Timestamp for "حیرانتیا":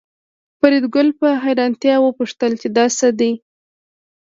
1.43-1.95